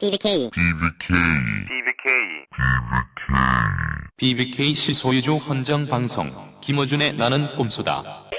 BBK 0.00 0.50
BBK 4.16 4.74
시소유주 4.74 5.36
헌정 5.36 5.86
방송. 5.86 6.26
김어준의 6.62 7.16
나는 7.16 7.54
꼼수다. 7.54 8.29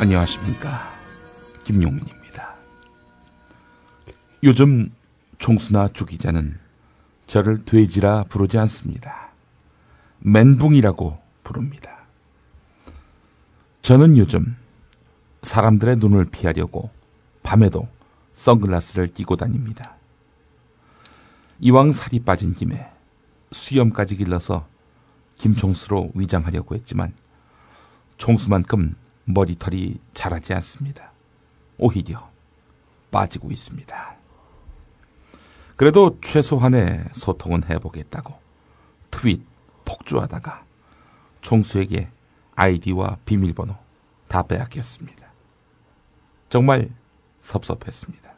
안녕하십니까. 0.00 0.94
김용민입니다. 1.64 2.54
요즘 4.44 4.92
총수나 5.38 5.88
주기자는 5.88 6.56
저를 7.26 7.64
돼지라 7.64 8.22
부르지 8.28 8.58
않습니다. 8.58 9.30
멘붕이라고 10.20 11.18
부릅니다. 11.42 11.98
저는 13.82 14.16
요즘 14.18 14.56
사람들의 15.42 15.96
눈을 15.96 16.26
피하려고 16.26 16.90
밤에도 17.42 17.88
선글라스를 18.34 19.08
끼고 19.08 19.34
다닙니다. 19.34 19.96
이왕 21.58 21.92
살이 21.92 22.20
빠진 22.20 22.54
김에 22.54 22.88
수염까지 23.50 24.16
길러서 24.16 24.64
김총수로 25.34 26.12
위장하려고 26.14 26.76
했지만 26.76 27.12
총수만큼 28.16 28.94
머리털이 29.28 30.00
자라지 30.14 30.54
않습니다. 30.54 31.12
오히려 31.76 32.30
빠지고 33.10 33.50
있습니다. 33.50 34.16
그래도 35.76 36.18
최소한의 36.20 37.04
소통은 37.12 37.64
해보겠다고 37.68 38.34
트윗 39.10 39.42
폭주하다가 39.84 40.64
총수에게 41.40 42.08
아이디와 42.54 43.18
비밀번호 43.24 43.76
다 44.28 44.42
빼앗겼습니다. 44.42 45.28
정말 46.48 46.90
섭섭했습니다. 47.40 48.28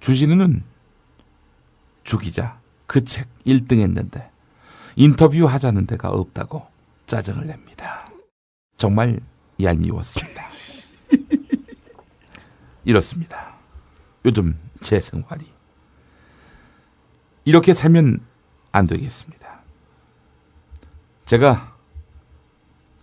주진우는 0.00 0.62
주기자 2.04 2.60
그 2.86 3.04
책 3.04 3.28
1등 3.46 3.80
했는데 3.80 4.30
인터뷰 4.96 5.46
하자는 5.46 5.86
데가 5.86 6.10
없다고 6.10 6.66
짜증을 7.06 7.46
냅니다. 7.46 8.10
정말 8.76 9.20
얄미웠습니다. 9.62 10.42
이렇습니다. 12.84 13.54
요즘 14.24 14.58
제 14.80 15.00
생활이. 15.00 15.46
이렇게 17.44 17.74
살면 17.74 18.20
안 18.72 18.86
되겠습니다. 18.86 19.60
제가 21.26 21.76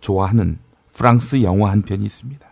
좋아하는 0.01 0.59
프랑스 0.93 1.41
영화 1.43 1.71
한 1.71 1.81
편이 1.81 2.05
있습니다. 2.05 2.47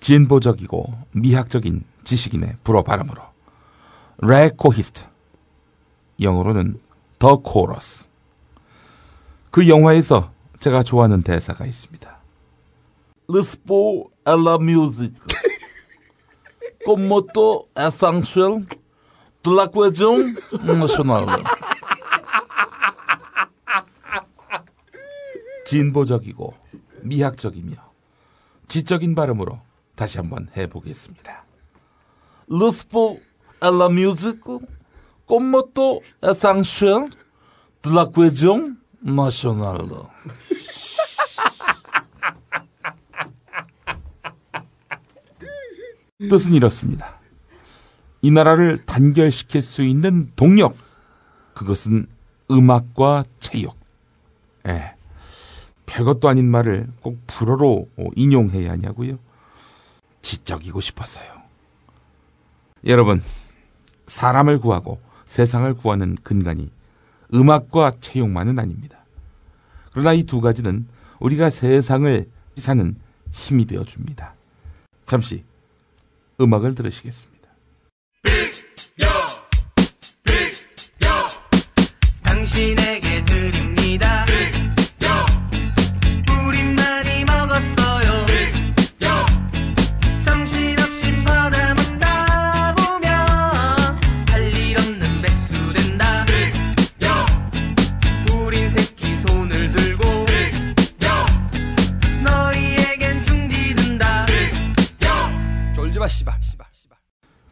진보적이고 0.00 0.92
미학적인 1.12 1.84
지식인의 2.04 2.56
불어 2.64 2.82
발음으로 2.82 3.22
Les 4.18 4.40
Choristes 4.40 5.06
영어로는 6.20 6.80
The 7.18 7.36
Chorus 7.36 8.08
그 9.50 9.68
영화에서 9.68 10.32
제가 10.58 10.82
좋아하는 10.82 11.22
대사가 11.22 11.66
있습니다. 11.66 12.21
르스포 13.32 14.10
알라 14.24 14.58
뮤직 14.58 15.14
꼬모토 16.84 17.70
에상슈얼 17.74 18.66
드라쿠에종 19.42 20.34
나셔널 20.66 21.26
진보적이고 25.64 26.54
미학적이며 27.00 27.76
지적인 28.68 29.14
발음으로 29.14 29.60
다시 29.94 30.18
한번 30.18 30.50
해보겠습니다. 30.54 31.44
르스포 32.48 33.18
알라 33.60 33.88
뮤직 33.88 34.40
꼬모토 35.24 36.02
에상슈얼 36.22 37.08
드라쿠에종 37.80 38.76
나셔널 39.00 39.88
뜻은 46.28 46.52
이렇습니다. 46.54 47.18
이 48.20 48.30
나라를 48.30 48.84
단결시킬 48.84 49.60
수 49.60 49.82
있는 49.82 50.30
동력, 50.36 50.76
그것은 51.54 52.06
음악과 52.50 53.24
체육. 53.40 53.76
예. 54.68 54.94
별것도 55.86 56.28
아닌 56.28 56.50
말을 56.50 56.88
꼭 57.00 57.18
불어로 57.26 57.88
인용해야 58.14 58.72
하냐고요? 58.72 59.18
지적이고 60.22 60.80
싶었어요. 60.80 61.26
여러분, 62.86 63.22
사람을 64.06 64.58
구하고 64.60 65.00
세상을 65.26 65.74
구하는 65.74 66.16
근간이 66.22 66.70
음악과 67.34 67.92
체육만은 68.00 68.58
아닙니다. 68.58 68.98
그러나 69.92 70.12
이 70.12 70.24
두 70.24 70.40
가지는 70.40 70.86
우리가 71.20 71.50
세상을 71.50 72.26
사는 72.56 72.96
힘이 73.30 73.64
되어 73.66 73.84
줍니다. 73.84 74.34
잠시 75.06 75.44
음악을 76.42 76.74
들으시겠습니다. 76.74 77.32
당신에게 82.24 82.91
드립니 82.91 82.91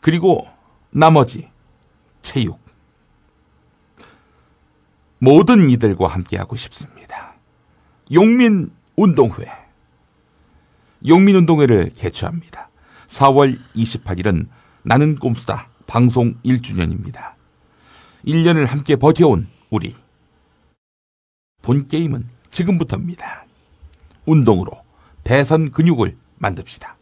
그리고 0.01 0.49
나머지 0.91 1.49
체육. 2.23 2.59
모든 5.19 5.69
이들과 5.71 6.09
함께하고 6.09 6.57
싶습니다. 6.57 7.35
용민 8.13 8.71
운동회. 8.97 9.47
용민 11.07 11.37
운동회를 11.37 11.91
개최합니다. 11.91 12.71
4월 13.09 13.59
28일은 13.75 14.49
나는 14.83 15.17
꼼수다 15.17 15.69
방송 15.87 16.35
1주년입니다. 16.43 17.35
1년을 18.27 18.67
함께 18.67 18.97
버텨온 18.97 19.49
우리. 19.69 19.95
본 21.63 21.87
게임은 21.87 22.29
지금부터입니다. 22.51 23.45
운동으로 24.25 24.83
대선 25.25 25.71
근육을 25.71 26.17
만듭시다. 26.39 26.97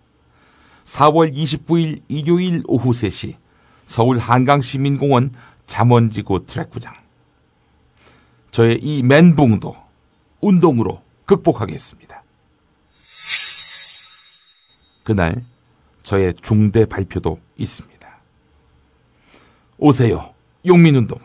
4월 0.88 1.32
29일 1.34 2.02
일요일 2.08 2.62
오후 2.66 2.92
3시 2.92 3.36
서울 3.84 4.18
한강시민공원 4.18 5.32
잠원지구 5.66 6.46
트랙구장. 6.46 6.94
저의 8.50 8.78
이 8.82 9.02
멘붕도 9.02 9.76
운동으로 10.40 11.02
극복하겠습니다. 11.26 12.22
그날 15.04 15.44
저의 16.02 16.34
중대 16.40 16.86
발표도 16.86 17.38
있습니다. 17.58 18.08
오세요. 19.76 20.34
용민운동회. 20.66 21.24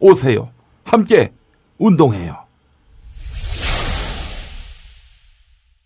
오세요. 0.00 0.50
함께 0.84 1.32
운동해요. 1.78 2.44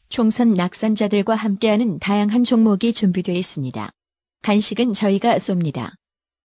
총선 0.09 0.55
낙선자들과 0.55 1.35
함께하는 1.35 1.99
다양한 1.99 2.45
종목이 2.45 2.93
준비되어 2.93 3.35
있습니다. 3.35 3.91
간식은 4.43 4.93
저희가 4.95 5.37
쏩니다. 5.37 5.91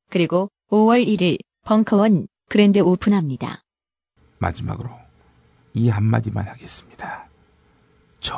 그리고 0.10 0.50
5월 0.72 1.06
1일 1.06 1.38
벙커원 1.66 2.28
그랜드 2.48 2.80
오픈합니다. 2.80 3.62
마지막으로 4.40 4.90
이 5.74 5.90
한마디만 5.90 6.48
하겠습니다. 6.48 7.28
저, 8.20 8.36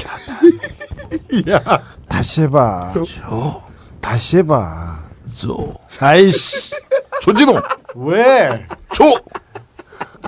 야, 1.50 1.82
다시 2.08 2.42
해봐. 2.42 2.94
저, 2.94 3.62
다시 4.00 4.38
해봐. 4.38 5.10
저, 5.36 5.74
아이씨. 6.00 6.74
조진호! 7.22 7.60
왜? 7.96 8.66
조! 8.94 9.04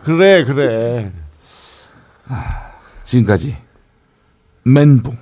그래, 0.05 0.45
그래. 0.45 1.11
지금까지 3.13 3.55
멘붕 4.63 5.19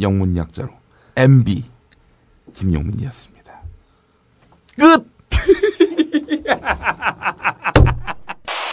영문 0.00 0.36
약자로 0.36 0.70
MB 1.16 1.64
김용민이었습니다. 2.52 3.62
끝. 4.76 4.84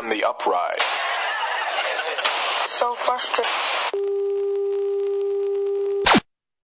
on 0.03 0.09
the 0.09 0.23
upright. 0.23 0.83
so 2.67 2.93
frustrated. 2.93 3.84